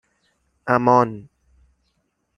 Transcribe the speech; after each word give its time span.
اَمان 0.67 1.29